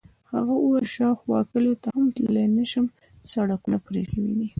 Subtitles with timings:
[0.33, 2.85] هغه وویل: شاوخوا کلیو ته هم تللی نه شم،
[3.31, 4.47] سړکونه پرې شوي دي.